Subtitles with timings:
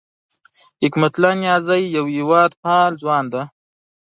[0.83, 3.43] حکمت الله نیازی یو هېواد پال ځوان دی